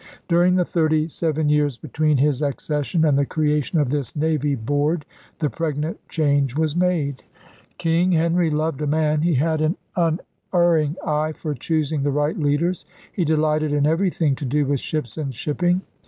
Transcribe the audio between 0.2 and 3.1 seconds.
During the thirty seven years between his accession